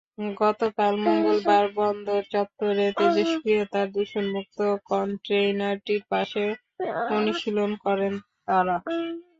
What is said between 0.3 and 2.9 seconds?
গতকাল মঙ্গলবার বন্দর চত্বরে